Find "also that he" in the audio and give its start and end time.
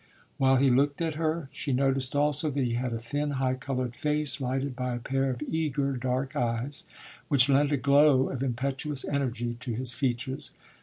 2.15-2.73